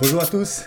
Bonjour 0.00 0.22
à 0.22 0.26
tous, 0.26 0.64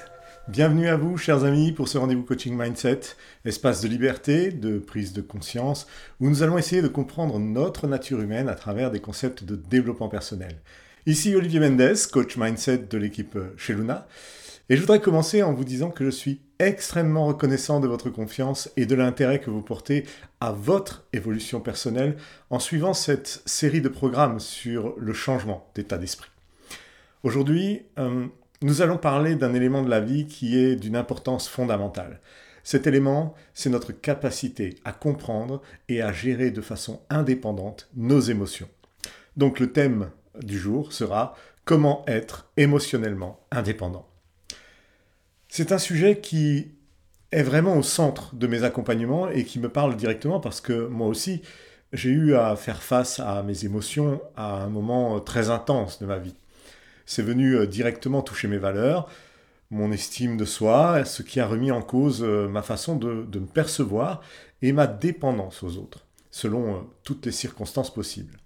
bienvenue 0.48 0.88
à 0.90 0.96
vous 0.96 1.18
chers 1.18 1.44
amis 1.44 1.72
pour 1.72 1.88
ce 1.88 1.98
rendez-vous 1.98 2.22
coaching 2.22 2.56
mindset, 2.56 3.00
espace 3.46 3.82
de 3.82 3.88
liberté, 3.88 4.52
de 4.52 4.78
prise 4.78 5.12
de 5.12 5.22
conscience, 5.22 5.88
où 6.20 6.30
nous 6.30 6.44
allons 6.44 6.60
essayer 6.60 6.84
de 6.84 6.88
comprendre 6.88 7.40
notre 7.40 7.88
nature 7.88 8.22
humaine 8.22 8.48
à 8.48 8.54
travers 8.54 8.92
des 8.92 9.00
concepts 9.00 9.44
de 9.44 9.56
développement 9.56 10.08
personnel. 10.08 10.62
Ici 11.08 11.36
Olivier 11.36 11.60
Mendes, 11.60 11.98
coach 12.12 12.38
mindset 12.38 12.78
de 12.90 12.98
l'équipe 13.00 13.36
chez 13.58 13.74
Luna, 13.74 14.08
et 14.70 14.76
je 14.76 14.82
voudrais 14.82 15.02
commencer 15.02 15.42
en 15.42 15.54
vous 15.54 15.66
disant 15.66 15.90
que 15.90 16.06
je 16.06 16.12
suis 16.12 16.40
extrêmement 16.60 17.26
reconnaissant 17.26 17.80
de 17.80 17.88
votre 17.88 18.12
confiance 18.12 18.70
et 18.78 18.86
de 18.86 18.94
l'intérêt 18.94 19.40
que 19.40 19.50
vous 19.50 19.64
portez 19.64 20.06
à 20.42 20.52
votre 20.52 21.08
évolution 21.12 21.60
personnelle 21.60 22.18
en 22.52 22.60
suivant 22.60 22.94
cette 22.94 23.42
série 23.48 23.82
de 23.82 23.90
programmes 23.90 24.40
sur 24.40 24.94
le 25.00 25.14
changement 25.14 25.72
d'état 25.74 25.98
d'esprit. 25.98 26.30
Aujourd'hui, 27.24 27.82
euh, 27.98 28.28
nous 28.64 28.82
allons 28.82 28.98
parler 28.98 29.36
d'un 29.36 29.54
élément 29.54 29.84
de 29.84 29.90
la 29.90 30.00
vie 30.00 30.26
qui 30.26 30.58
est 30.58 30.78
d'une 30.78 30.96
importance 30.96 31.50
fondamentale. 31.50 32.22
Cet 32.64 32.88
élément, 32.88 33.36
c'est 33.54 33.70
notre 33.70 33.92
capacité 33.92 34.78
à 34.86 34.94
comprendre 34.94 35.62
et 35.90 36.02
à 36.02 36.14
gérer 36.14 36.50
de 36.50 36.62
façon 36.62 37.02
indépendante 37.10 37.90
nos 37.94 38.22
émotions. 38.22 38.70
Donc 39.36 39.60
le 39.60 39.74
thème 39.74 40.12
du 40.42 40.58
jour 40.58 40.94
sera 40.94 41.36
comment 41.66 42.06
être 42.08 42.50
émotionnellement 42.56 43.42
indépendant? 43.52 44.08
C'est 45.50 45.74
un 45.74 45.78
sujet 45.78 46.22
qui 46.22 46.72
est 47.34 47.44
vraiment 47.44 47.76
au 47.76 47.84
centre 47.84 48.34
de 48.34 48.48
mes 48.48 48.64
accompagnements 48.64 49.30
et 49.30 49.44
qui 49.44 49.60
me 49.60 49.68
parle 49.68 49.98
directement 49.98 50.40
parce 50.40 50.62
que 50.62 50.88
moi 50.88 51.08
aussi, 51.08 51.42
j'ai 51.92 52.12
eu 52.12 52.34
à 52.36 52.56
faire 52.56 52.82
face 52.82 53.20
à 53.20 53.44
mes 53.44 53.66
émotions 53.66 54.22
à 54.38 54.64
un 54.64 54.70
moment 54.70 55.20
très 55.20 55.50
intense 55.50 56.00
de 56.00 56.06
ma 56.06 56.18
vie 56.18 56.36
c'est 57.06 57.22
venu 57.22 57.56
euh, 57.56 57.68
directement 57.68 58.22
toucher 58.22 58.48
mes 58.48 58.58
valeurs, 58.58 59.10
mon 59.70 59.92
estime 59.92 60.38
de 60.38 60.46
soi, 60.46 61.04
ce 61.04 61.24
qui 61.24 61.40
a 61.40 61.48
remis 61.48 61.72
en 61.72 61.82
cause 61.82 62.24
euh, 62.24 62.48
ma 62.48 62.62
façon 62.62 62.96
de, 62.96 63.26
me 63.40 63.46
percevoir 63.46 64.22
et 64.62 64.72
ma 64.72 64.88
dépendance 64.88 65.64
aux 65.64 65.78
autres, 65.78 66.06
selon 66.32 66.76
euh, 66.76 66.80
toutes 67.04 67.26
les 67.26 67.32
circonstances 67.32 67.94
possibles. 67.94 68.38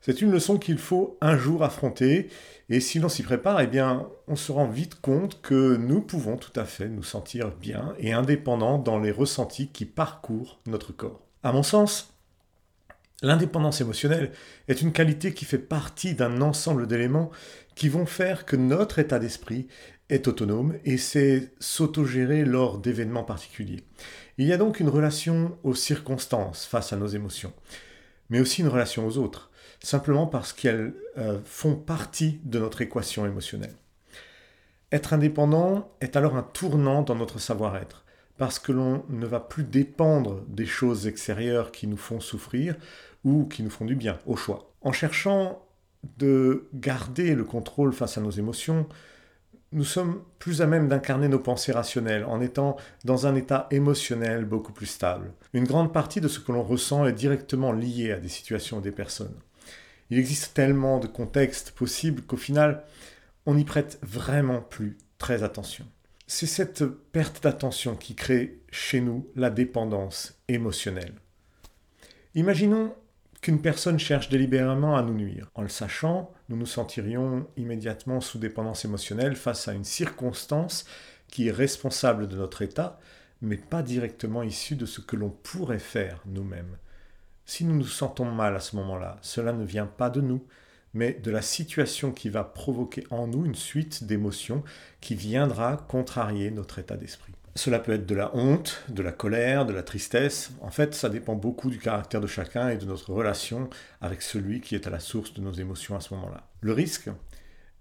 C'est 0.00 0.22
une 0.22 0.30
leçon 0.30 0.58
qu'il 0.58 0.78
faut 0.78 1.18
un 1.20 1.36
jour 1.36 1.64
affronter, 1.64 2.28
et 2.68 2.80
si 2.80 2.98
l'on 2.98 3.08
s'y 3.08 3.22
prépare, 3.22 3.60
eh 3.60 3.66
bien, 3.66 4.08
on 4.28 4.36
se 4.36 4.52
rend 4.52 4.68
vite 4.68 5.00
compte 5.00 5.40
que 5.40 5.76
nous 5.76 6.00
pouvons 6.00 6.36
tout 6.36 6.52
à 6.58 6.64
fait 6.64 6.88
nous 6.88 7.02
sentir 7.02 7.50
bien 7.50 7.94
et 7.98 8.12
indépendants 8.12 8.78
dans 8.78 8.98
les 8.98 9.10
ressentis 9.10 9.68
qui 9.68 9.84
parcourent 9.84 10.60
notre 10.66 10.92
corps. 10.92 11.22
À 11.42 11.52
mon 11.52 11.62
sens, 11.62 12.15
L'indépendance 13.22 13.80
émotionnelle 13.80 14.32
est 14.68 14.82
une 14.82 14.92
qualité 14.92 15.32
qui 15.32 15.46
fait 15.46 15.58
partie 15.58 16.14
d'un 16.14 16.42
ensemble 16.42 16.86
d'éléments 16.86 17.30
qui 17.74 17.88
vont 17.88 18.04
faire 18.04 18.44
que 18.44 18.56
notre 18.56 18.98
état 18.98 19.18
d'esprit 19.18 19.68
est 20.10 20.28
autonome 20.28 20.74
et 20.84 20.98
sait 20.98 21.52
s'autogérer 21.58 22.44
lors 22.44 22.78
d'événements 22.78 23.24
particuliers. 23.24 23.84
Il 24.38 24.46
y 24.46 24.52
a 24.52 24.58
donc 24.58 24.80
une 24.80 24.90
relation 24.90 25.58
aux 25.64 25.74
circonstances 25.74 26.66
face 26.66 26.92
à 26.92 26.96
nos 26.96 27.06
émotions, 27.06 27.52
mais 28.28 28.40
aussi 28.40 28.60
une 28.60 28.68
relation 28.68 29.06
aux 29.06 29.16
autres, 29.16 29.50
simplement 29.82 30.26
parce 30.26 30.52
qu'elles 30.52 30.94
euh, 31.16 31.40
font 31.44 31.74
partie 31.74 32.40
de 32.44 32.58
notre 32.58 32.82
équation 32.82 33.24
émotionnelle. 33.24 33.74
Être 34.92 35.14
indépendant 35.14 35.90
est 36.00 36.16
alors 36.16 36.36
un 36.36 36.42
tournant 36.42 37.02
dans 37.02 37.16
notre 37.16 37.40
savoir-être 37.40 38.05
parce 38.38 38.58
que 38.58 38.72
l'on 38.72 39.04
ne 39.08 39.26
va 39.26 39.40
plus 39.40 39.64
dépendre 39.64 40.42
des 40.48 40.66
choses 40.66 41.06
extérieures 41.06 41.72
qui 41.72 41.86
nous 41.86 41.96
font 41.96 42.20
souffrir 42.20 42.76
ou 43.24 43.44
qui 43.46 43.62
nous 43.62 43.70
font 43.70 43.84
du 43.84 43.96
bien, 43.96 44.18
au 44.26 44.36
choix. 44.36 44.72
En 44.82 44.92
cherchant 44.92 45.66
de 46.18 46.68
garder 46.74 47.34
le 47.34 47.44
contrôle 47.44 47.92
face 47.92 48.18
à 48.18 48.20
nos 48.20 48.30
émotions, 48.30 48.86
nous 49.72 49.84
sommes 49.84 50.22
plus 50.38 50.62
à 50.62 50.66
même 50.66 50.88
d'incarner 50.88 51.28
nos 51.28 51.38
pensées 51.38 51.72
rationnelles 51.72 52.24
en 52.24 52.40
étant 52.40 52.76
dans 53.04 53.26
un 53.26 53.34
état 53.34 53.66
émotionnel 53.70 54.44
beaucoup 54.44 54.72
plus 54.72 54.86
stable. 54.86 55.32
Une 55.52 55.64
grande 55.64 55.92
partie 55.92 56.20
de 56.20 56.28
ce 56.28 56.38
que 56.38 56.52
l'on 56.52 56.62
ressent 56.62 57.06
est 57.06 57.12
directement 57.12 57.72
liée 57.72 58.12
à 58.12 58.20
des 58.20 58.28
situations 58.28 58.78
et 58.78 58.82
des 58.82 58.92
personnes. 58.92 59.34
Il 60.10 60.18
existe 60.18 60.54
tellement 60.54 61.00
de 61.00 61.08
contextes 61.08 61.72
possibles 61.72 62.22
qu'au 62.22 62.36
final, 62.36 62.84
on 63.44 63.54
n'y 63.54 63.64
prête 63.64 63.98
vraiment 64.02 64.60
plus 64.60 64.98
très 65.18 65.42
attention. 65.42 65.84
C'est 66.28 66.46
cette 66.46 66.84
perte 66.84 67.44
d'attention 67.44 67.94
qui 67.94 68.16
crée 68.16 68.60
chez 68.72 69.00
nous 69.00 69.30
la 69.36 69.48
dépendance 69.48 70.40
émotionnelle. 70.48 71.14
Imaginons 72.34 72.96
qu'une 73.40 73.62
personne 73.62 74.00
cherche 74.00 74.28
délibérément 74.28 74.96
à 74.96 75.02
nous 75.02 75.14
nuire. 75.14 75.48
En 75.54 75.62
le 75.62 75.68
sachant, 75.68 76.32
nous 76.48 76.56
nous 76.56 76.66
sentirions 76.66 77.46
immédiatement 77.56 78.20
sous 78.20 78.38
dépendance 78.38 78.84
émotionnelle 78.84 79.36
face 79.36 79.68
à 79.68 79.72
une 79.72 79.84
circonstance 79.84 80.84
qui 81.28 81.46
est 81.46 81.52
responsable 81.52 82.26
de 82.26 82.36
notre 82.36 82.62
état, 82.62 82.98
mais 83.40 83.56
pas 83.56 83.82
directement 83.82 84.42
issue 84.42 84.74
de 84.74 84.86
ce 84.86 85.00
que 85.00 85.14
l'on 85.14 85.30
pourrait 85.30 85.78
faire 85.78 86.22
nous-mêmes. 86.26 86.76
Si 87.44 87.64
nous 87.64 87.76
nous 87.76 87.86
sentons 87.86 88.24
mal 88.24 88.56
à 88.56 88.60
ce 88.60 88.74
moment-là, 88.74 89.18
cela 89.22 89.52
ne 89.52 89.64
vient 89.64 89.86
pas 89.86 90.10
de 90.10 90.20
nous, 90.20 90.44
mais 90.96 91.12
de 91.12 91.30
la 91.30 91.42
situation 91.42 92.10
qui 92.10 92.30
va 92.30 92.42
provoquer 92.42 93.06
en 93.10 93.26
nous 93.26 93.44
une 93.44 93.54
suite 93.54 94.04
d'émotions 94.04 94.64
qui 95.00 95.14
viendra 95.14 95.76
contrarier 95.88 96.50
notre 96.50 96.78
état 96.78 96.96
d'esprit. 96.96 97.34
Cela 97.54 97.78
peut 97.78 97.92
être 97.92 98.06
de 98.06 98.14
la 98.14 98.34
honte, 98.34 98.82
de 98.88 99.02
la 99.02 99.12
colère, 99.12 99.66
de 99.66 99.72
la 99.72 99.82
tristesse. 99.82 100.50
En 100.60 100.70
fait, 100.70 100.94
ça 100.94 101.08
dépend 101.08 101.34
beaucoup 101.34 101.70
du 101.70 101.78
caractère 101.78 102.20
de 102.20 102.26
chacun 102.26 102.68
et 102.68 102.76
de 102.76 102.86
notre 102.86 103.12
relation 103.12 103.68
avec 104.00 104.22
celui 104.22 104.60
qui 104.60 104.74
est 104.74 104.86
à 104.86 104.90
la 104.90 105.00
source 105.00 105.34
de 105.34 105.40
nos 105.40 105.52
émotions 105.52 105.96
à 105.96 106.00
ce 106.00 106.12
moment-là. 106.14 106.46
Le 106.60 106.72
risque, 106.72 107.10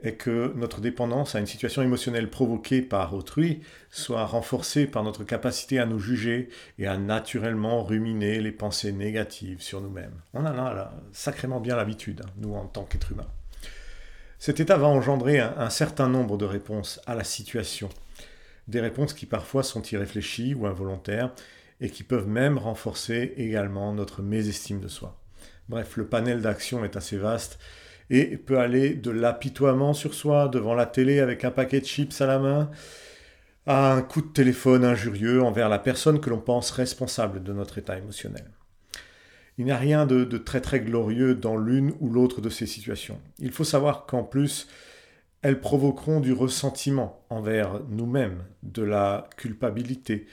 est 0.05 0.13
que 0.15 0.53
notre 0.55 0.81
dépendance 0.81 1.35
à 1.35 1.39
une 1.39 1.45
situation 1.47 1.81
émotionnelle 1.81 2.29
provoquée 2.29 2.81
par 2.81 3.13
autrui 3.13 3.61
soit 3.89 4.25
renforcée 4.25 4.85
par 4.85 5.03
notre 5.03 5.23
capacité 5.23 5.79
à 5.79 5.85
nous 5.85 5.99
juger 5.99 6.49
et 6.77 6.87
à 6.87 6.97
naturellement 6.97 7.83
ruminer 7.83 8.39
les 8.39 8.51
pensées 8.51 8.91
négatives 8.91 9.61
sur 9.61 9.81
nous-mêmes. 9.81 10.21
On 10.33 10.41
en 10.41 10.45
a 10.45 10.73
là, 10.73 10.93
sacrément 11.11 11.59
bien 11.59 11.75
l'habitude, 11.75 12.21
hein, 12.23 12.29
nous 12.37 12.53
en 12.53 12.65
tant 12.65 12.83
qu'êtres 12.83 13.13
humains. 13.13 13.29
Cet 14.37 14.59
état 14.59 14.77
va 14.77 14.87
engendrer 14.87 15.39
un, 15.39 15.55
un 15.57 15.69
certain 15.69 16.07
nombre 16.07 16.37
de 16.37 16.45
réponses 16.45 17.01
à 17.07 17.15
la 17.15 17.23
situation, 17.23 17.89
des 18.67 18.81
réponses 18.81 19.13
qui 19.13 19.25
parfois 19.25 19.63
sont 19.63 19.81
irréfléchies 19.81 20.53
ou 20.53 20.67
involontaires 20.67 21.31
et 21.81 21.89
qui 21.89 22.03
peuvent 22.03 22.27
même 22.27 22.57
renforcer 22.57 23.33
également 23.37 23.91
notre 23.93 24.21
mésestime 24.21 24.79
de 24.79 24.87
soi. 24.87 25.19
Bref, 25.67 25.97
le 25.97 26.05
panel 26.05 26.41
d'action 26.41 26.85
est 26.85 26.95
assez 26.95 27.17
vaste 27.17 27.59
et 28.09 28.37
peut 28.37 28.59
aller 28.59 28.93
de 28.93 29.11
l'apitoiement 29.11 29.93
sur 29.93 30.13
soi 30.13 30.47
devant 30.47 30.73
la 30.73 30.85
télé 30.85 31.19
avec 31.19 31.43
un 31.43 31.51
paquet 31.51 31.81
de 31.81 31.85
chips 31.85 32.21
à 32.21 32.27
la 32.27 32.39
main 32.39 32.69
à 33.67 33.93
un 33.93 34.01
coup 34.01 34.21
de 34.21 34.27
téléphone 34.27 34.85
injurieux 34.85 35.41
envers 35.41 35.69
la 35.69 35.79
personne 35.79 36.19
que 36.19 36.29
l'on 36.29 36.39
pense 36.39 36.71
responsable 36.71 37.43
de 37.43 37.51
notre 37.53 37.77
état 37.77 37.97
émotionnel. 37.97 38.45
Il 39.57 39.65
n'y 39.65 39.71
a 39.71 39.77
rien 39.77 40.05
de, 40.05 40.25
très 40.37 40.61
très 40.61 40.81
glorieux 40.81 41.33
dans 41.33 41.57
l'une 41.57 41.93
ou 41.99 42.09
l'autre 42.09 42.41
de 42.41 42.49
ces 42.49 42.65
situations. 42.65 43.19
Il 43.39 43.51
faut 43.51 43.63
savoir 43.63 44.05
qu'en 44.05 44.23
plus, 44.23 44.67
elles 45.41 45.61
provoqueront 45.61 46.19
du 46.19 46.33
ressentiment 46.33 47.25
envers 47.29 47.79
nous-mêmes, 47.89 48.43
de 48.63 48.83
la 48.83 49.29
culpabilité 49.37 50.27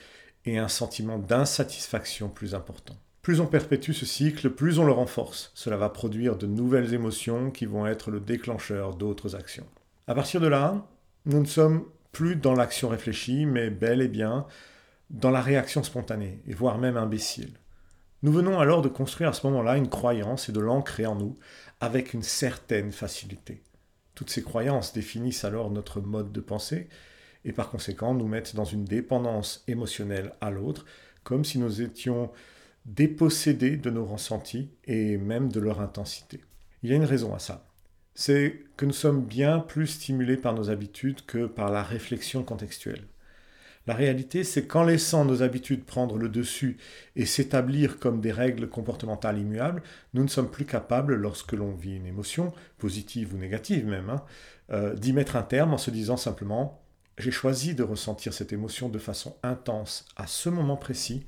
et 0.45 0.57
un 0.57 0.67
sentiment 0.67 1.17
d'insatisfaction 1.17 2.29
plus 2.29 2.53
important. 2.53 2.95
Plus 3.23 3.39
on 3.39 3.45
perpétue 3.47 3.93
ce 3.93 4.05
cycle, 4.05 4.49
plus 4.49 4.79
on 4.79 4.85
le 4.85 4.91
renforce. 4.91 5.51
Cela 5.55 5.77
va 5.77 5.87
produire 5.87 6.35
de 6.35 6.45
nouvelles 6.45 6.93
émotions 6.93 7.51
qui 7.51 7.65
vont 7.65 7.87
être 7.87 8.11
le 8.11 8.19
déclencheur 8.19 8.95
d'autres 8.95 9.37
actions. 9.37 9.65
À 10.07 10.13
partir 10.13 10.41
de 10.41 10.47
là, 10.47 10.85
nous 11.25 11.39
ne 11.39 11.45
sommes 11.45 11.85
plus 12.11 12.35
dans 12.35 12.53
l'action 12.53 12.89
réfléchie, 12.89 13.45
mais 13.45 13.69
bel 13.69 14.01
et 14.01 14.09
bien 14.09 14.45
dans 15.09 15.31
la 15.31 15.41
réaction 15.41 15.83
spontanée, 15.83 16.41
et 16.47 16.53
voire 16.53 16.77
même 16.77 16.97
imbécile. 16.97 17.53
Nous 18.23 18.33
venons 18.33 18.59
alors 18.59 18.81
de 18.81 18.89
construire 18.89 19.29
à 19.29 19.33
ce 19.33 19.47
moment-là 19.47 19.77
une 19.77 19.89
croyance 19.89 20.49
et 20.49 20.51
de 20.51 20.59
l'ancrer 20.59 21.05
en 21.05 21.15
nous 21.15 21.37
avec 21.79 22.13
une 22.13 22.23
certaine 22.23 22.91
facilité. 22.91 23.63
Toutes 24.15 24.31
ces 24.31 24.43
croyances 24.43 24.91
définissent 24.91 25.45
alors 25.45 25.71
notre 25.71 26.01
mode 26.01 26.33
de 26.33 26.41
pensée 26.41 26.89
et 27.45 27.53
par 27.53 27.69
conséquent 27.69 28.13
nous 28.13 28.27
mettent 28.27 28.55
dans 28.55 28.65
une 28.65 28.83
dépendance 28.83 29.63
émotionnelle 29.69 30.33
à 30.41 30.51
l'autre, 30.51 30.85
comme 31.23 31.45
si 31.45 31.57
nous 31.57 31.81
étions 31.81 32.29
dépossédés 32.85 33.77
de 33.77 33.89
nos 33.89 34.05
ressentis 34.05 34.69
et 34.85 35.17
même 35.17 35.51
de 35.51 35.59
leur 35.59 35.81
intensité. 35.81 36.41
Il 36.81 36.89
y 36.89 36.93
a 36.93 36.97
une 36.97 37.05
raison 37.05 37.33
à 37.33 37.39
ça. 37.39 37.65
C'est 38.15 38.63
que 38.77 38.85
nous 38.85 38.93
sommes 38.93 39.23
bien 39.23 39.59
plus 39.59 39.87
stimulés 39.87 40.37
par 40.37 40.53
nos 40.53 40.69
habitudes 40.69 41.25
que 41.25 41.45
par 41.45 41.71
la 41.71 41.81
réflexion 41.81 42.43
contextuelle. 42.43 43.07
La 43.85 43.95
réalité, 43.95 44.45
c'est 44.45 44.65
qu'en 44.65 44.83
laissant 44.83 45.25
nos 45.25 45.43
habitudes 45.43 45.83
prendre 45.83 46.17
le 46.17 46.29
dessus 46.29 46.77
et 47.15 47.25
s'établir 47.25 47.99
comme 47.99 48.21
des 48.21 48.31
règles 48.31 48.69
comportementales 48.69 49.39
immuables, 49.39 49.83
nous 50.13 50.23
ne 50.23 50.29
sommes 50.29 50.49
plus 50.49 50.65
capables, 50.65 51.15
lorsque 51.15 51.51
l'on 51.51 51.73
vit 51.73 51.97
une 51.97 52.05
émotion, 52.05 52.53
positive 52.77 53.33
ou 53.33 53.37
négative 53.37 53.85
même, 53.85 54.09
hein, 54.09 54.23
euh, 54.71 54.95
d'y 54.95 55.11
mettre 55.11 55.35
un 55.35 55.43
terme 55.43 55.73
en 55.73 55.77
se 55.77 55.91
disant 55.91 56.15
simplement 56.15 56.79
j'ai 57.17 57.31
choisi 57.31 57.75
de 57.75 57.83
ressentir 57.83 58.33
cette 58.33 58.53
émotion 58.53 58.89
de 58.89 58.99
façon 58.99 59.35
intense 59.43 60.05
à 60.15 60.27
ce 60.27 60.49
moment 60.49 60.77
précis, 60.77 61.27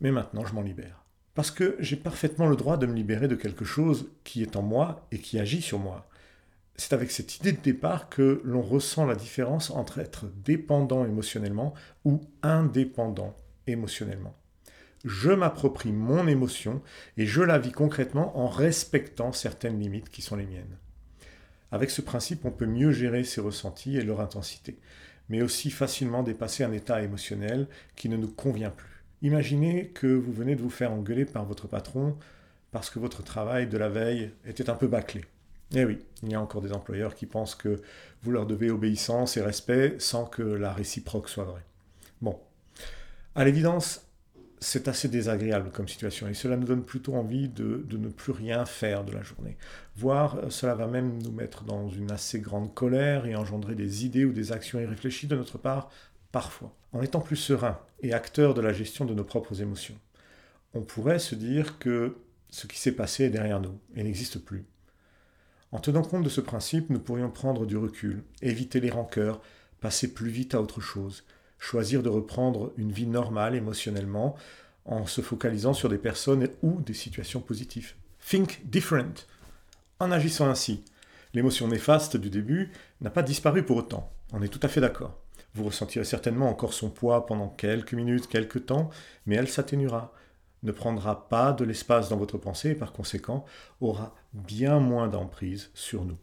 mais 0.00 0.10
maintenant 0.10 0.44
je 0.44 0.54
m'en 0.54 0.62
libère. 0.62 1.04
Parce 1.34 1.50
que 1.50 1.76
j'ai 1.78 1.96
parfaitement 1.96 2.48
le 2.48 2.56
droit 2.56 2.76
de 2.76 2.86
me 2.86 2.94
libérer 2.94 3.28
de 3.28 3.36
quelque 3.36 3.64
chose 3.64 4.10
qui 4.24 4.42
est 4.42 4.56
en 4.56 4.62
moi 4.62 5.06
et 5.12 5.18
qui 5.18 5.38
agit 5.38 5.62
sur 5.62 5.78
moi. 5.78 6.06
c'est 6.76 6.94
avec 6.94 7.10
cette 7.10 7.36
idée 7.36 7.52
de 7.52 7.60
départ 7.60 8.08
que 8.08 8.40
l'on 8.42 8.62
ressent 8.62 9.04
la 9.04 9.14
différence 9.14 9.70
entre 9.70 9.98
être 9.98 10.26
dépendant 10.44 11.04
émotionnellement 11.04 11.74
ou 12.04 12.22
indépendant 12.42 13.36
émotionnellement. 13.66 14.34
Je 15.04 15.30
m'approprie 15.30 15.92
mon 15.92 16.26
émotion 16.26 16.82
et 17.16 17.26
je 17.26 17.42
la 17.42 17.58
vis 17.58 17.72
concrètement 17.72 18.38
en 18.38 18.48
respectant 18.48 19.32
certaines 19.32 19.78
limites 19.78 20.10
qui 20.10 20.22
sont 20.22 20.36
les 20.36 20.46
miennes. 20.46 20.78
Avec 21.72 21.90
ce 21.90 22.02
principe, 22.02 22.44
on 22.44 22.50
peut 22.50 22.66
mieux 22.66 22.92
gérer 22.92 23.24
ses 23.24 23.40
ressentis 23.40 23.96
et 23.96 24.02
leur 24.02 24.20
intensité, 24.20 24.78
mais 25.28 25.42
aussi 25.42 25.70
facilement 25.70 26.22
dépasser 26.22 26.64
un 26.64 26.72
état 26.72 27.02
émotionnel 27.02 27.68
qui 27.96 28.08
ne 28.08 28.16
nous 28.16 28.30
convient 28.30 28.70
plus. 28.70 28.99
Imaginez 29.22 29.88
que 29.88 30.06
vous 30.06 30.32
venez 30.32 30.56
de 30.56 30.62
vous 30.62 30.70
faire 30.70 30.92
engueuler 30.92 31.24
par 31.24 31.44
votre 31.44 31.68
patron 31.68 32.16
parce 32.72 32.90
que 32.90 32.98
votre 32.98 33.22
travail 33.22 33.66
de 33.66 33.76
la 33.76 33.88
veille 33.88 34.30
était 34.46 34.70
un 34.70 34.74
peu 34.74 34.86
bâclé. 34.86 35.24
Eh 35.74 35.84
oui, 35.84 35.98
il 36.22 36.30
y 36.30 36.34
a 36.34 36.40
encore 36.40 36.62
des 36.62 36.72
employeurs 36.72 37.14
qui 37.14 37.26
pensent 37.26 37.54
que 37.54 37.80
vous 38.22 38.30
leur 38.32 38.46
devez 38.46 38.70
obéissance 38.70 39.36
et 39.36 39.42
respect 39.42 39.96
sans 39.98 40.24
que 40.24 40.42
la 40.42 40.72
réciproque 40.72 41.28
soit 41.28 41.44
vraie. 41.44 41.64
Bon, 42.20 42.38
à 43.34 43.44
l'évidence, 43.44 44.06
c'est 44.58 44.88
assez 44.88 45.08
désagréable 45.08 45.70
comme 45.70 45.88
situation 45.88 46.28
et 46.28 46.34
cela 46.34 46.56
nous 46.56 46.66
donne 46.66 46.84
plutôt 46.84 47.14
envie 47.14 47.48
de, 47.48 47.86
ne 47.90 48.08
plus 48.08 48.32
rien 48.32 48.66
faire 48.66 49.04
de 49.04 49.12
la 49.12 49.22
journée. 49.22 49.56
Voire 49.96 50.36
euh, 50.36 50.50
cela 50.50 50.74
va 50.74 50.86
même 50.86 51.22
nous 51.22 51.32
mettre 51.32 51.64
dans 51.64 51.88
une 51.88 52.10
assez 52.10 52.40
grande 52.40 52.74
colère 52.74 53.26
et 53.26 53.34
engendrer 53.34 53.74
des 53.74 54.04
idées 54.04 54.24
ou 54.24 54.32
des 54.32 54.52
actions 54.52 54.78
irréfléchies 54.78 55.26
de 55.26 55.36
notre 55.36 55.56
part, 55.56 55.90
parfois. 56.32 56.74
En 56.92 57.02
étant 57.02 57.20
plus 57.20 57.36
serein 57.36 57.78
et 58.02 58.12
acteur 58.12 58.54
de 58.54 58.60
la 58.60 58.72
gestion 58.72 59.04
de 59.04 59.14
nos 59.14 59.24
propres 59.24 59.62
émotions, 59.62 59.96
on 60.74 60.82
pourrait 60.82 61.18
se 61.18 61.34
dire 61.34 61.78
que 61.78 62.16
ce 62.48 62.66
qui 62.66 62.78
s'est 62.78 62.92
passé 62.92 63.24
est 63.24 63.30
derrière 63.30 63.60
nous 63.60 63.78
et 63.94 64.02
n'existe 64.02 64.38
plus. 64.38 64.64
En 65.72 65.78
tenant 65.78 66.02
compte 66.02 66.24
de 66.24 66.28
ce 66.28 66.40
principe, 66.40 66.90
nous 66.90 66.98
pourrions 66.98 67.30
prendre 67.30 67.64
du 67.64 67.76
recul, 67.76 68.24
éviter 68.42 68.80
les 68.80 68.90
rancœurs, 68.90 69.40
passer 69.80 70.12
plus 70.12 70.30
vite 70.30 70.54
à 70.54 70.60
autre 70.60 70.80
chose, 70.80 71.24
choisir 71.58 72.02
de 72.02 72.08
reprendre 72.08 72.72
une 72.76 72.90
vie 72.90 73.06
normale 73.06 73.54
émotionnellement 73.54 74.36
en 74.84 75.06
se 75.06 75.20
focalisant 75.20 75.72
sur 75.72 75.88
des 75.88 75.98
personnes 75.98 76.48
ou 76.62 76.80
des 76.80 76.94
situations 76.94 77.40
positives. 77.40 77.94
Think 78.28 78.60
different. 78.64 79.26
En 80.00 80.10
agissant 80.10 80.48
ainsi, 80.48 80.84
l'émotion 81.34 81.68
néfaste 81.68 82.16
du 82.16 82.30
début 82.30 82.72
n'a 83.00 83.10
pas 83.10 83.22
disparu 83.22 83.62
pour 83.62 83.76
autant. 83.76 84.12
On 84.32 84.42
est 84.42 84.48
tout 84.48 84.60
à 84.62 84.68
fait 84.68 84.80
d'accord. 84.80 85.18
Vous 85.54 85.64
ressentirez 85.64 86.04
certainement 86.04 86.48
encore 86.48 86.72
son 86.72 86.90
poids 86.90 87.26
pendant 87.26 87.48
quelques 87.48 87.94
minutes, 87.94 88.28
quelques 88.28 88.66
temps, 88.66 88.90
mais 89.26 89.36
elle 89.36 89.48
s'atténuera, 89.48 90.12
ne 90.62 90.72
prendra 90.72 91.28
pas 91.28 91.52
de 91.52 91.64
l'espace 91.64 92.08
dans 92.08 92.16
votre 92.16 92.38
pensée 92.38 92.70
et 92.70 92.74
par 92.74 92.92
conséquent 92.92 93.44
aura 93.80 94.14
bien 94.32 94.78
moins 94.78 95.08
d'emprise 95.08 95.70
sur 95.74 96.04
nous. 96.04 96.18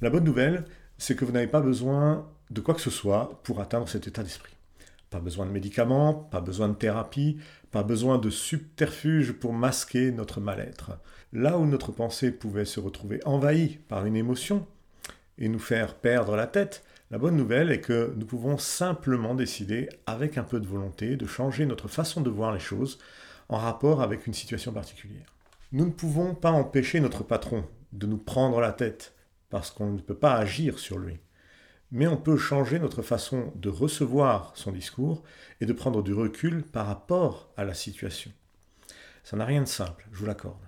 La 0.00 0.10
bonne 0.10 0.24
nouvelle, 0.24 0.64
c'est 0.98 1.14
que 1.14 1.24
vous 1.24 1.32
n'avez 1.32 1.46
pas 1.46 1.60
besoin 1.60 2.28
de 2.50 2.60
quoi 2.60 2.74
que 2.74 2.80
ce 2.80 2.90
soit 2.90 3.40
pour 3.42 3.60
atteindre 3.60 3.88
cet 3.88 4.06
état 4.06 4.22
d'esprit. 4.22 4.54
Pas 5.10 5.20
besoin 5.20 5.46
de 5.46 5.50
médicaments, 5.50 6.12
pas 6.14 6.40
besoin 6.40 6.68
de 6.68 6.74
thérapie, 6.74 7.38
pas 7.70 7.82
besoin 7.82 8.18
de 8.18 8.30
subterfuge 8.30 9.32
pour 9.32 9.52
masquer 9.52 10.10
notre 10.10 10.40
mal-être. 10.40 10.92
Là 11.32 11.58
où 11.58 11.66
notre 11.66 11.92
pensée 11.92 12.32
pouvait 12.32 12.64
se 12.64 12.80
retrouver 12.80 13.20
envahie 13.24 13.78
par 13.88 14.06
une 14.06 14.16
émotion 14.16 14.66
et 15.38 15.48
nous 15.48 15.58
faire 15.58 15.94
perdre 15.94 16.36
la 16.36 16.46
tête, 16.46 16.84
la 17.14 17.18
bonne 17.18 17.36
nouvelle 17.36 17.70
est 17.70 17.80
que 17.80 18.12
nous 18.16 18.26
pouvons 18.26 18.58
simplement 18.58 19.36
décider, 19.36 19.88
avec 20.04 20.36
un 20.36 20.42
peu 20.42 20.58
de 20.58 20.66
volonté, 20.66 21.14
de 21.14 21.26
changer 21.26 21.64
notre 21.64 21.86
façon 21.86 22.22
de 22.22 22.28
voir 22.28 22.52
les 22.52 22.58
choses 22.58 22.98
en 23.48 23.56
rapport 23.56 24.02
avec 24.02 24.26
une 24.26 24.34
situation 24.34 24.72
particulière. 24.72 25.32
Nous 25.70 25.84
ne 25.84 25.92
pouvons 25.92 26.34
pas 26.34 26.50
empêcher 26.50 26.98
notre 26.98 27.22
patron 27.22 27.68
de 27.92 28.08
nous 28.08 28.18
prendre 28.18 28.60
la 28.60 28.72
tête, 28.72 29.14
parce 29.48 29.70
qu'on 29.70 29.92
ne 29.92 30.00
peut 30.00 30.16
pas 30.16 30.34
agir 30.34 30.80
sur 30.80 30.98
lui 30.98 31.20
mais 31.92 32.08
on 32.08 32.16
peut 32.16 32.36
changer 32.36 32.80
notre 32.80 33.02
façon 33.02 33.52
de 33.54 33.68
recevoir 33.68 34.50
son 34.56 34.72
discours 34.72 35.22
et 35.60 35.66
de 35.66 35.72
prendre 35.72 36.02
du 36.02 36.12
recul 36.12 36.64
par 36.64 36.88
rapport 36.88 37.52
à 37.56 37.62
la 37.62 37.74
situation. 37.74 38.32
Ça 39.22 39.36
n'a 39.36 39.44
rien 39.44 39.62
de 39.62 39.68
simple, 39.68 40.04
je 40.10 40.18
vous 40.18 40.26
l'accorde. 40.26 40.66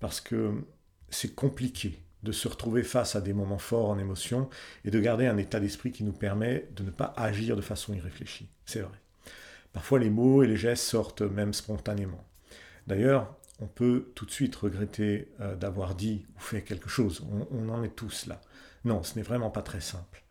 Parce 0.00 0.20
que 0.20 0.64
c'est 1.10 1.36
compliqué 1.36 2.02
de 2.22 2.32
se 2.32 2.48
retrouver 2.48 2.82
face 2.82 3.16
à 3.16 3.20
des 3.20 3.32
moments 3.32 3.58
forts 3.58 3.90
en 3.90 3.98
émotion 3.98 4.48
et 4.84 4.90
de 4.90 5.00
garder 5.00 5.26
un 5.26 5.36
état 5.36 5.60
d'esprit 5.60 5.92
qui 5.92 6.04
nous 6.04 6.12
permet 6.12 6.68
de 6.76 6.82
ne 6.82 6.90
pas 6.90 7.12
agir 7.16 7.56
de 7.56 7.62
façon 7.62 7.94
irréfléchie. 7.94 8.48
C'est 8.64 8.80
vrai. 8.80 8.98
Parfois 9.72 9.98
les 9.98 10.10
mots 10.10 10.42
et 10.42 10.46
les 10.46 10.56
gestes 10.56 10.84
sortent 10.84 11.22
même 11.22 11.52
spontanément. 11.52 12.24
D'ailleurs, 12.86 13.34
on 13.60 13.66
peut 13.66 14.12
tout 14.14 14.26
de 14.26 14.30
suite 14.30 14.56
regretter 14.56 15.28
euh, 15.40 15.54
d'avoir 15.54 15.94
dit 15.94 16.26
ou 16.36 16.40
fait 16.40 16.62
quelque 16.62 16.88
chose. 16.88 17.24
on 17.50 17.68
en 17.68 17.82
est 17.82 17.94
tous 17.94 18.26
là. 18.26 18.40
Non, 18.84 19.02
ce 19.02 19.16
n'est 19.16 19.22
vraiment 19.22 19.50
pas 19.50 19.62
très 19.62 19.80
simple. 19.80 20.22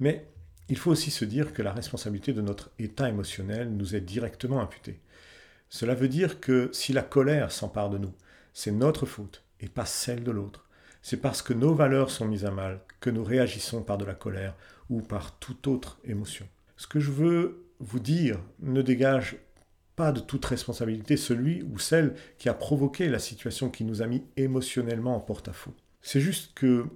Mais 0.00 0.26
il 0.68 0.76
faut 0.76 0.90
aussi 0.90 1.10
se 1.10 1.24
dire 1.24 1.52
que 1.52 1.62
la 1.62 1.72
responsabilité 1.72 2.32
de 2.32 2.40
notre 2.40 2.70
état 2.78 3.08
émotionnel 3.08 3.70
nous 3.70 3.94
est 3.94 4.00
directement 4.00 4.60
imputée. 4.60 5.00
Cela 5.68 5.94
veut 5.94 6.08
dire 6.08 6.40
que 6.40 6.70
si 6.72 6.92
la 6.92 7.02
colère 7.02 7.52
s'empare 7.52 7.90
de 7.90 7.98
nous, 7.98 8.12
c'est 8.52 8.72
notre 8.72 9.06
faute 9.06 9.42
et 9.60 9.68
pas 9.68 9.86
celle 9.86 10.24
de 10.24 10.30
l'autre. 10.30 10.65
C'est 11.08 11.18
parce 11.18 11.40
que 11.40 11.52
nos 11.52 11.72
valeurs 11.72 12.10
sont 12.10 12.26
mises 12.26 12.46
à 12.46 12.50
mal 12.50 12.80
que 12.98 13.10
nous 13.10 13.22
réagissons 13.22 13.84
par 13.84 13.96
de 13.96 14.04
la 14.04 14.16
colère 14.16 14.56
ou 14.90 15.02
par 15.02 15.38
toute 15.38 15.68
autre 15.68 16.00
émotion. 16.02 16.48
Ce 16.76 16.88
que 16.88 16.98
je 16.98 17.12
veux 17.12 17.64
vous 17.78 18.00
dire 18.00 18.40
ne 18.58 18.82
dégage 18.82 19.36
pas 19.94 20.10
de 20.10 20.18
toute 20.18 20.44
responsabilité 20.44 21.16
celui 21.16 21.62
ou 21.62 21.78
celle 21.78 22.16
qui 22.38 22.48
a 22.48 22.54
provoqué 22.54 23.08
la 23.08 23.20
situation 23.20 23.70
qui 23.70 23.84
nous 23.84 24.02
a 24.02 24.08
mis 24.08 24.24
émotionnellement 24.36 25.14
en 25.14 25.20
porte-à-faux. 25.20 25.76
C'est 26.02 26.20
juste 26.20 26.54
que 26.54 26.86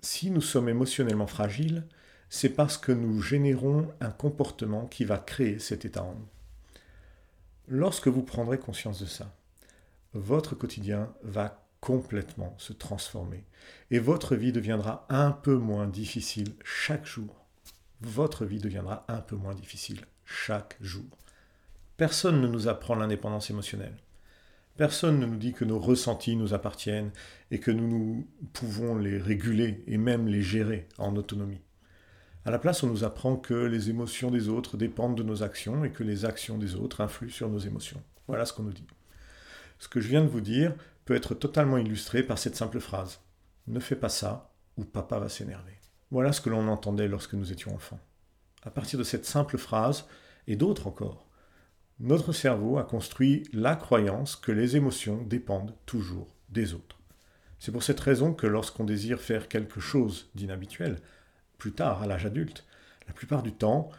si 0.00 0.32
nous 0.32 0.40
sommes 0.40 0.68
émotionnellement 0.68 1.28
fragiles, 1.28 1.84
c'est 2.28 2.48
parce 2.48 2.76
que 2.76 2.90
nous 2.90 3.22
générons 3.22 3.86
un 4.00 4.10
comportement 4.10 4.86
qui 4.86 5.04
va 5.04 5.18
créer 5.18 5.60
cet 5.60 5.84
état 5.84 6.02
en 6.02 6.14
nous. 6.14 6.28
Lorsque 7.68 8.08
vous 8.08 8.24
prendrez 8.24 8.58
conscience 8.58 9.00
de 9.00 9.06
ça, 9.06 9.32
votre 10.12 10.56
quotidien 10.56 11.14
va 11.22 11.59
complètement 11.80 12.54
se 12.58 12.72
transformer 12.72 13.44
et 13.90 13.98
votre 13.98 14.36
vie 14.36 14.52
deviendra 14.52 15.06
un 15.08 15.32
peu 15.32 15.56
moins 15.56 15.86
difficile 15.86 16.54
chaque 16.64 17.06
jour. 17.06 17.46
Votre 18.00 18.44
vie 18.44 18.58
deviendra 18.58 19.04
un 19.08 19.20
peu 19.20 19.36
moins 19.36 19.54
difficile 19.54 20.00
chaque 20.24 20.76
jour. 20.80 21.04
Personne 21.96 22.40
ne 22.40 22.46
nous 22.46 22.68
apprend 22.68 22.94
l'indépendance 22.94 23.50
émotionnelle. 23.50 23.96
Personne 24.76 25.18
ne 25.18 25.26
nous 25.26 25.36
dit 25.36 25.52
que 25.52 25.66
nos 25.66 25.78
ressentis 25.78 26.36
nous 26.36 26.54
appartiennent 26.54 27.10
et 27.50 27.58
que 27.58 27.70
nous, 27.70 27.88
nous 27.88 28.26
pouvons 28.54 28.96
les 28.96 29.18
réguler 29.18 29.84
et 29.86 29.98
même 29.98 30.26
les 30.26 30.40
gérer 30.40 30.88
en 30.96 31.16
autonomie. 31.16 31.60
À 32.46 32.50
la 32.50 32.58
place, 32.58 32.82
on 32.82 32.86
nous 32.86 33.04
apprend 33.04 33.36
que 33.36 33.52
les 33.52 33.90
émotions 33.90 34.30
des 34.30 34.48
autres 34.48 34.78
dépendent 34.78 35.18
de 35.18 35.22
nos 35.22 35.42
actions 35.42 35.84
et 35.84 35.90
que 35.90 36.02
les 36.02 36.24
actions 36.24 36.56
des 36.56 36.74
autres 36.74 37.02
influent 37.02 37.28
sur 37.30 37.50
nos 37.50 37.58
émotions. 37.58 38.02
Voilà 38.26 38.46
ce 38.46 38.54
qu'on 38.54 38.62
nous 38.62 38.72
dit. 38.72 38.86
Ce 39.80 39.88
que 39.88 40.00
je 40.00 40.08
viens 40.08 40.22
de 40.22 40.28
vous 40.28 40.42
dire 40.42 40.74
peut 41.06 41.16
être 41.16 41.34
totalement 41.34 41.78
illustré 41.78 42.22
par 42.22 42.38
cette 42.38 42.54
simple 42.54 42.78
phrase. 42.78 43.20
Ne 43.66 43.80
fais 43.80 43.96
pas 43.96 44.10
ça 44.10 44.52
ou 44.76 44.84
papa 44.84 45.18
va 45.18 45.28
s'énerver. 45.28 45.72
Voilà 46.10 46.32
ce 46.32 46.40
que 46.40 46.50
l'on 46.50 46.68
entendait 46.68 47.08
lorsque 47.08 47.34
nous 47.34 47.50
étions 47.50 47.74
enfants. 47.74 47.98
À 48.62 48.70
partir 48.70 48.98
de 48.98 49.04
cette 49.04 49.24
simple 49.24 49.56
phrase, 49.56 50.06
et 50.46 50.54
d'autres 50.54 50.86
encore, 50.86 51.26
notre 51.98 52.32
cerveau 52.32 52.78
a 52.78 52.84
construit 52.84 53.48
la 53.52 53.74
croyance 53.74 54.36
que 54.36 54.52
les 54.52 54.76
émotions 54.76 55.22
dépendent 55.22 55.74
toujours 55.86 56.28
des 56.50 56.74
autres. 56.74 56.98
C'est 57.58 57.72
pour 57.72 57.82
cette 57.82 58.00
raison 58.00 58.34
que 58.34 58.46
lorsqu'on 58.46 58.84
désire 58.84 59.20
faire 59.20 59.48
quelque 59.48 59.80
chose 59.80 60.30
d'inhabituel, 60.34 61.00
plus 61.56 61.72
tard, 61.72 62.02
à 62.02 62.06
l'âge 62.06 62.26
adulte, 62.26 62.66
la 63.06 63.14
plupart 63.14 63.42
du 63.42 63.52
temps, 63.52 63.90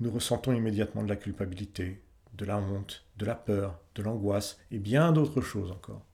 nous 0.00 0.10
ressentons 0.10 0.52
immédiatement 0.52 1.02
de 1.02 1.08
la 1.08 1.16
culpabilité, 1.16 2.02
de 2.34 2.44
la 2.44 2.58
honte, 2.58 3.06
de 3.16 3.26
la 3.26 3.34
peur, 3.34 3.80
de 3.94 4.02
l'angoisse 4.02 4.58
et 4.70 4.78
bien 4.78 5.12
d'autres 5.12 5.40
choses 5.40 5.70
encore. 5.70 6.06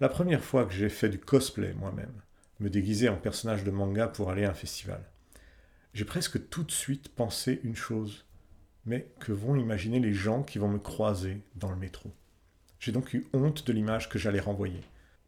La 0.00 0.08
première 0.08 0.44
fois 0.44 0.64
que 0.64 0.72
j'ai 0.72 0.88
fait 0.88 1.08
du 1.08 1.18
cosplay 1.18 1.72
moi-même, 1.74 2.22
me 2.60 2.70
déguiser 2.70 3.08
en 3.08 3.16
personnage 3.16 3.64
de 3.64 3.70
manga 3.70 4.06
pour 4.06 4.30
aller 4.30 4.44
à 4.44 4.50
un 4.50 4.54
festival, 4.54 5.04
j'ai 5.94 6.04
presque 6.04 6.48
tout 6.48 6.64
de 6.64 6.72
suite 6.72 7.08
pensé 7.08 7.60
une 7.62 7.76
chose. 7.76 8.24
Mais 8.86 9.08
que 9.20 9.32
vont 9.32 9.56
imaginer 9.56 10.00
les 10.00 10.12
gens 10.12 10.42
qui 10.42 10.58
vont 10.58 10.68
me 10.68 10.78
croiser 10.78 11.42
dans 11.54 11.70
le 11.70 11.76
métro? 11.76 12.12
J'ai 12.80 12.92
donc 12.92 13.14
eu 13.14 13.26
honte 13.32 13.66
de 13.66 13.72
l'image 13.72 14.08
que 14.08 14.18
j'allais 14.18 14.40
renvoyer. 14.40 14.82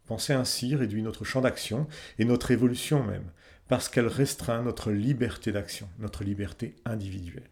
Penser 0.06 0.34
ainsi 0.34 0.74
réduit 0.74 1.02
notre 1.02 1.24
champ 1.24 1.40
d'action 1.40 1.86
et 2.18 2.24
notre 2.24 2.50
évolution 2.50 3.02
même, 3.02 3.30
parce 3.68 3.88
qu'elle 3.88 4.08
restreint 4.08 4.62
notre 4.62 4.92
liberté 4.92 5.52
d'action, 5.52 5.88
notre 5.98 6.22
liberté 6.22 6.76
individuelle. 6.84 7.48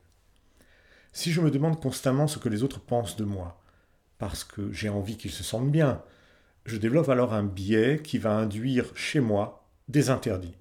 Si 1.15 1.31
je 1.31 1.41
me 1.41 1.53
demande 1.53 1.81
constamment 1.81 2.27
ce 2.27 2.41
que 2.41 2.49
les 2.49 2.65
autres 2.65 2.81
pensent 2.81 3.15
de 3.15 3.25
moi, 3.25 3.63
parce 4.19 4.43
que 4.43 4.73
j'ai 4.73 4.89
envie 4.89 5.17
qu'ils 5.17 5.31
se 5.31 5.45
sentent 5.45 5.71
bien, 5.71 6.03
je 6.67 6.77
développe 6.77 7.09
alors 7.09 7.33
un 7.33 7.45
biais 7.45 8.01
qui 8.03 8.19
va 8.19 8.37
induire 8.37 8.91
chez 8.97 9.21
moi 9.21 9.65
des 9.87 10.11
interdits. 10.11 10.57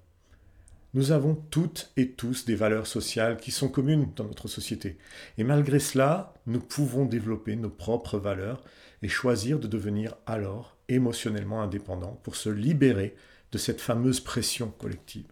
Nous 0.94 1.10
avons 1.10 1.34
toutes 1.34 1.90
et 1.96 2.12
tous 2.12 2.44
des 2.44 2.54
valeurs 2.54 2.86
sociales 2.86 3.36
qui 3.38 3.50
sont 3.50 3.68
communes 3.68 4.12
dans 4.14 4.26
notre 4.26 4.46
société. 4.46 4.96
Et 5.38 5.44
malgré 5.44 5.80
cela, 5.80 6.34
nous 6.46 6.60
pouvons 6.60 7.04
développer 7.04 7.56
nos 7.56 7.68
propres 7.68 8.18
valeurs 8.18 8.62
et 9.02 9.08
choisir 9.08 9.58
de 9.58 9.66
devenir 9.66 10.14
alors 10.24 10.76
émotionnellement 10.88 11.62
indépendants 11.62 12.20
pour 12.22 12.36
se 12.36 12.48
libérer 12.48 13.16
de 13.50 13.58
cette 13.58 13.80
fameuse 13.80 14.20
pression 14.20 14.68
collective. 14.78 15.26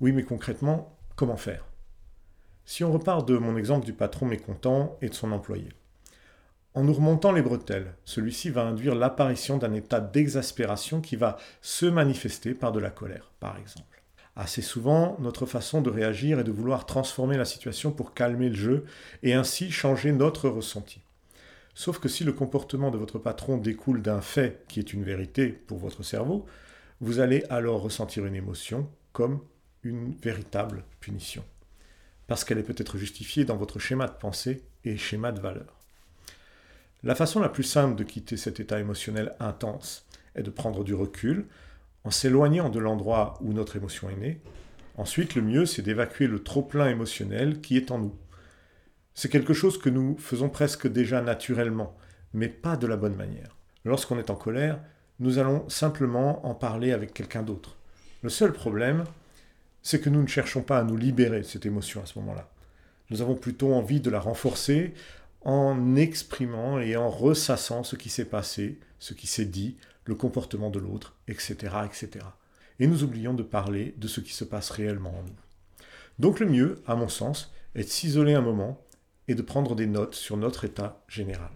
Oui, 0.00 0.12
mais 0.12 0.22
concrètement, 0.22 0.96
comment 1.14 1.36
faire? 1.36 1.71
Si 2.64 2.84
on 2.84 2.92
repart 2.92 3.26
de 3.26 3.36
mon 3.36 3.56
exemple 3.56 3.84
du 3.84 3.92
patron 3.92 4.26
mécontent 4.26 4.96
et 5.02 5.08
de 5.08 5.14
son 5.14 5.32
employé. 5.32 5.68
En 6.74 6.84
nous 6.84 6.94
remontant 6.94 7.32
les 7.32 7.42
bretelles, 7.42 7.94
celui-ci 8.04 8.48
va 8.48 8.62
induire 8.62 8.94
l'apparition 8.94 9.58
d'un 9.58 9.74
état 9.74 10.00
d'exaspération 10.00 11.02
qui 11.02 11.16
va 11.16 11.36
se 11.60 11.84
manifester 11.84 12.54
par 12.54 12.72
de 12.72 12.80
la 12.80 12.90
colère, 12.90 13.30
par 13.40 13.58
exemple. 13.58 14.02
Assez 14.36 14.62
souvent, 14.62 15.16
notre 15.20 15.44
façon 15.44 15.82
de 15.82 15.90
réagir 15.90 16.38
est 16.38 16.44
de 16.44 16.50
vouloir 16.50 16.86
transformer 16.86 17.36
la 17.36 17.44
situation 17.44 17.92
pour 17.92 18.14
calmer 18.14 18.48
le 18.48 18.54
jeu 18.54 18.84
et 19.22 19.34
ainsi 19.34 19.70
changer 19.70 20.12
notre 20.12 20.48
ressenti. 20.48 21.02
Sauf 21.74 21.98
que 21.98 22.08
si 22.08 22.24
le 22.24 22.32
comportement 22.32 22.90
de 22.90 22.96
votre 22.96 23.18
patron 23.18 23.58
découle 23.58 24.00
d'un 24.00 24.22
fait 24.22 24.64
qui 24.68 24.78
est 24.78 24.94
une 24.94 25.04
vérité 25.04 25.48
pour 25.48 25.78
votre 25.78 26.02
cerveau, 26.02 26.46
vous 27.02 27.20
allez 27.20 27.44
alors 27.50 27.82
ressentir 27.82 28.24
une 28.24 28.34
émotion 28.34 28.88
comme 29.12 29.40
une 29.82 30.14
véritable 30.22 30.84
punition. 31.00 31.44
Parce 32.26 32.44
qu'elle 32.44 32.58
est 32.58 32.62
peut-être 32.62 32.98
justifiée 32.98 33.44
dans 33.44 33.56
votre 33.56 33.78
schéma 33.78 34.06
de 34.06 34.12
pensée 34.12 34.62
et 34.84 34.96
schéma 34.96 35.32
de 35.32 35.40
valeur. 35.40 35.78
La 37.02 37.14
façon 37.14 37.40
la 37.40 37.48
plus 37.48 37.64
simple 37.64 37.96
de 37.96 38.04
quitter 38.04 38.36
cet 38.36 38.60
état 38.60 38.78
émotionnel 38.78 39.34
intense 39.40 40.06
est 40.36 40.42
de 40.42 40.50
prendre 40.50 40.84
du 40.84 40.94
recul 40.94 41.46
en 42.04 42.10
s'éloignant 42.10 42.68
de 42.68 42.78
l'endroit 42.78 43.38
où 43.40 43.52
notre 43.52 43.76
émotion 43.76 44.08
est 44.08 44.16
née. 44.16 44.40
Ensuite, 44.96 45.34
le 45.34 45.42
mieux, 45.42 45.66
c'est 45.66 45.82
d'évacuer 45.82 46.26
le 46.26 46.42
trop-plein 46.42 46.88
émotionnel 46.88 47.60
qui 47.60 47.76
est 47.76 47.90
en 47.90 47.98
nous. 47.98 48.16
C'est 49.14 49.28
quelque 49.30 49.54
chose 49.54 49.78
que 49.78 49.90
nous 49.90 50.16
faisons 50.18 50.48
presque 50.48 50.86
déjà 50.86 51.20
naturellement, 51.20 51.96
mais 52.34 52.48
pas 52.48 52.76
de 52.76 52.86
la 52.86 52.96
bonne 52.96 53.16
manière. 53.16 53.56
Lorsqu'on 53.84 54.18
est 54.18 54.30
en 54.30 54.36
colère, 54.36 54.80
nous 55.18 55.38
allons 55.38 55.68
simplement 55.68 56.46
en 56.46 56.54
parler 56.54 56.92
avec 56.92 57.12
quelqu'un 57.12 57.42
d'autre. 57.42 57.76
Le 58.22 58.28
seul 58.30 58.52
problème, 58.52 59.04
c'est 59.82 60.00
que 60.00 60.10
nous 60.10 60.22
ne 60.22 60.28
cherchons 60.28 60.62
pas 60.62 60.78
à 60.78 60.84
nous 60.84 60.96
libérer 60.96 61.40
de 61.40 61.46
cette 61.46 61.66
émotion 61.66 62.02
à 62.02 62.06
ce 62.06 62.18
moment-là. 62.20 62.48
Nous 63.10 63.20
avons 63.20 63.34
plutôt 63.34 63.74
envie 63.74 64.00
de 64.00 64.10
la 64.10 64.20
renforcer 64.20 64.94
en 65.42 65.96
exprimant 65.96 66.78
et 66.78 66.96
en 66.96 67.10
ressassant 67.10 67.82
ce 67.82 67.96
qui 67.96 68.08
s'est 68.08 68.24
passé, 68.24 68.78
ce 68.98 69.12
qui 69.14 69.26
s'est 69.26 69.44
dit, 69.44 69.76
le 70.04 70.14
comportement 70.14 70.70
de 70.70 70.78
l'autre, 70.78 71.16
etc., 71.28 71.56
etc. 71.84 72.24
Et 72.78 72.86
nous 72.86 73.02
oublions 73.04 73.34
de 73.34 73.42
parler 73.42 73.94
de 73.98 74.08
ce 74.08 74.20
qui 74.20 74.32
se 74.32 74.44
passe 74.44 74.70
réellement 74.70 75.10
en 75.18 75.22
nous. 75.22 75.36
Donc 76.18 76.40
le 76.40 76.46
mieux, 76.46 76.82
à 76.86 76.94
mon 76.94 77.08
sens, 77.08 77.52
est 77.74 77.84
de 77.84 77.88
s'isoler 77.88 78.34
un 78.34 78.40
moment 78.40 78.80
et 79.28 79.34
de 79.34 79.42
prendre 79.42 79.74
des 79.74 79.86
notes 79.86 80.14
sur 80.14 80.36
notre 80.36 80.64
état 80.64 81.02
général. 81.08 81.50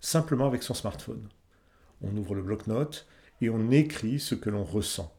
Simplement 0.00 0.46
avec 0.46 0.62
son 0.62 0.74
smartphone. 0.74 1.28
On 2.02 2.16
ouvre 2.16 2.34
le 2.34 2.42
bloc-notes 2.42 3.06
et 3.40 3.50
on 3.50 3.70
écrit 3.70 4.18
ce 4.20 4.34
que 4.34 4.50
l'on 4.50 4.64
ressent. 4.64 5.14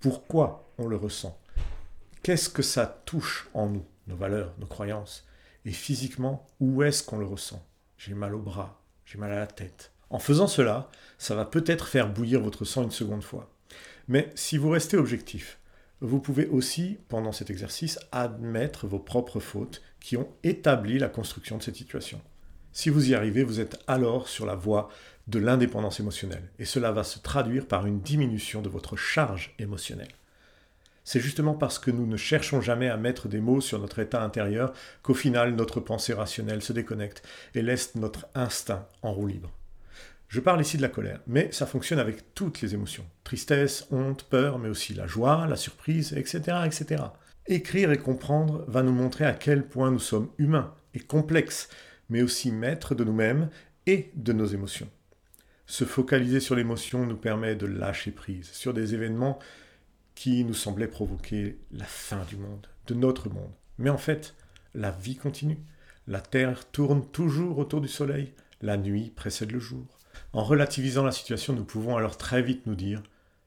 Pourquoi 0.00 0.72
on 0.78 0.86
le 0.86 0.96
ressent? 0.96 1.38
Qu'est-ce 2.24 2.48
que 2.48 2.62
ça 2.62 2.86
touche 3.04 3.50
en 3.52 3.68
nous, 3.68 3.84
nos 4.06 4.16
valeurs, 4.16 4.54
nos 4.58 4.66
croyances 4.66 5.26
Et 5.66 5.72
physiquement, 5.72 6.46
où 6.58 6.82
est-ce 6.82 7.02
qu'on 7.02 7.18
le 7.18 7.26
ressent? 7.26 7.62
J'ai 7.98 8.14
mal 8.14 8.34
au 8.34 8.40
bras, 8.40 8.82
j'ai 9.04 9.18
mal 9.18 9.30
à 9.30 9.40
la 9.40 9.46
tête. 9.46 9.92
En 10.08 10.18
faisant 10.18 10.46
cela, 10.46 10.88
ça 11.18 11.34
va 11.34 11.44
peut-être 11.44 11.86
faire 11.86 12.10
bouillir 12.10 12.40
votre 12.40 12.64
sang 12.64 12.82
une 12.82 12.90
seconde 12.90 13.22
fois. 13.22 13.52
Mais 14.08 14.30
si 14.36 14.56
vous 14.56 14.70
restez 14.70 14.96
objectif, 14.96 15.58
vous 16.00 16.18
pouvez 16.18 16.46
aussi, 16.46 16.96
pendant 17.10 17.32
cet 17.32 17.50
exercice, 17.50 18.00
admettre 18.10 18.86
vos 18.86 19.00
propres 19.00 19.38
fautes 19.38 19.82
qui 20.00 20.16
ont 20.16 20.30
établi 20.44 20.98
la 20.98 21.10
construction 21.10 21.58
de 21.58 21.62
cette 21.62 21.76
situation. 21.76 22.22
Si 22.72 22.88
vous 22.88 23.10
y 23.10 23.14
arrivez, 23.14 23.44
vous 23.44 23.60
êtes 23.60 23.78
alors 23.86 24.28
sur 24.28 24.46
la 24.46 24.54
voie 24.54 24.88
de 25.26 25.38
l'indépendance 25.38 26.00
émotionnelle, 26.00 26.50
et 26.58 26.64
cela 26.64 26.90
va 26.90 27.04
se 27.04 27.18
traduire 27.18 27.68
par 27.68 27.84
une 27.84 28.00
diminution 28.00 28.62
de 28.62 28.70
votre 28.70 28.96
charge 28.96 29.54
émotionnelle. 29.58 30.08
C'est 31.04 31.20
justement 31.20 31.54
parce 31.54 31.78
que 31.78 31.90
nous 31.90 32.06
ne 32.06 32.16
cherchons 32.16 32.62
jamais 32.62 32.88
à 32.88 32.96
mettre 32.96 33.28
des 33.28 33.40
mots 33.40 33.60
sur 33.60 33.78
notre 33.78 33.98
état 33.98 34.22
intérieur 34.22 34.72
qu'au 35.02 35.14
final 35.14 35.54
notre 35.54 35.80
pensée 35.80 36.14
rationnelle 36.14 36.62
se 36.62 36.72
déconnecte 36.72 37.22
et 37.54 37.62
laisse 37.62 37.94
notre 37.94 38.26
instinct 38.34 38.88
en 39.02 39.12
roue 39.12 39.26
libre. 39.26 39.52
Je 40.28 40.40
parle 40.40 40.62
ici 40.62 40.78
de 40.78 40.82
la 40.82 40.88
colère, 40.88 41.20
mais 41.26 41.52
ça 41.52 41.66
fonctionne 41.66 41.98
avec 41.98 42.34
toutes 42.34 42.62
les 42.62 42.74
émotions. 42.74 43.04
Tristesse, 43.22 43.86
honte, 43.90 44.24
peur, 44.24 44.58
mais 44.58 44.70
aussi 44.70 44.94
la 44.94 45.06
joie, 45.06 45.46
la 45.46 45.56
surprise, 45.56 46.14
etc. 46.14 46.58
etc. 46.64 47.04
Écrire 47.46 47.92
et 47.92 47.98
comprendre 47.98 48.64
va 48.66 48.82
nous 48.82 48.92
montrer 48.92 49.26
à 49.26 49.34
quel 49.34 49.64
point 49.64 49.90
nous 49.90 49.98
sommes 49.98 50.30
humains 50.38 50.74
et 50.94 51.00
complexes, 51.00 51.68
mais 52.08 52.22
aussi 52.22 52.50
maîtres 52.50 52.94
de 52.94 53.04
nous-mêmes 53.04 53.50
et 53.86 54.10
de 54.14 54.32
nos 54.32 54.46
émotions. 54.46 54.88
Se 55.66 55.84
focaliser 55.84 56.40
sur 56.40 56.56
l'émotion 56.56 57.06
nous 57.06 57.16
permet 57.16 57.54
de 57.54 57.66
lâcher 57.66 58.10
prise 58.10 58.50
sur 58.50 58.74
des 58.74 58.94
événements 58.94 59.38
qui 60.14 60.44
nous 60.44 60.54
semblaient 60.54 60.88
provoquer 60.88 61.58
la 61.72 61.84
fin 61.84 62.24
du 62.24 62.36
monde, 62.36 62.66
de 62.86 62.94
notre 62.94 63.28
monde. 63.28 63.52
Mais 63.78 63.90
en 63.90 63.98
fait, 63.98 64.34
la 64.74 64.90
vie 64.90 65.16
continue. 65.16 65.58
La 66.06 66.20
Terre 66.20 66.70
tourne 66.70 67.06
toujours 67.06 67.58
autour 67.58 67.80
du 67.80 67.88
Soleil. 67.88 68.32
La 68.60 68.76
nuit 68.76 69.10
précède 69.10 69.52
le 69.52 69.58
jour. 69.58 69.86
En 70.32 70.44
relativisant 70.44 71.04
la 71.04 71.12
situation, 71.12 71.52
nous 71.52 71.64
pouvons 71.64 71.96
alors 71.96 72.16
très 72.16 72.42
vite 72.42 72.66
nous 72.66 72.74
dire, 72.74 73.02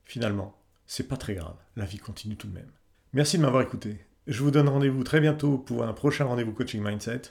finalement, 0.06 0.58
c'est 0.86 1.08
pas 1.08 1.18
très 1.18 1.36
grave, 1.36 1.56
la 1.76 1.86
vie 1.86 1.98
continue 1.98 2.38
tout 2.38 2.48
de 2.48 2.54
même. 2.54 2.72
Merci 3.14 3.38
de 3.38 3.44
m'avoir 3.44 3.62
écouté. 3.62 4.00
Je 4.28 4.44
vous 4.44 4.52
donne 4.52 4.70
rendez-vous 4.70 5.04
très 5.04 5.22
bientôt 5.22 5.58
pour 5.58 5.84
un 5.84 5.94
prochain 5.94 6.26
rendez-vous 6.26 6.54
coaching 6.54 6.82
mindset. 6.82 7.22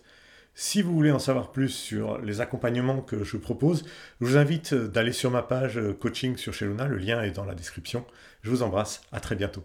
Si 0.58 0.80
vous 0.80 0.94
voulez 0.94 1.10
en 1.10 1.18
savoir 1.18 1.52
plus 1.52 1.68
sur 1.68 2.16
les 2.16 2.40
accompagnements 2.40 3.02
que 3.02 3.22
je 3.24 3.36
propose, 3.36 3.84
je 4.22 4.26
vous 4.26 4.36
invite 4.38 4.72
d'aller 4.72 5.12
sur 5.12 5.30
ma 5.30 5.42
page 5.42 5.78
coaching 6.00 6.38
sur 6.38 6.54
Luna. 6.66 6.86
le 6.86 6.96
lien 6.96 7.22
est 7.22 7.32
dans 7.32 7.44
la 7.44 7.54
description. 7.54 8.06
Je 8.40 8.48
vous 8.48 8.62
embrasse, 8.62 9.02
à 9.12 9.20
très 9.20 9.36
bientôt. 9.36 9.62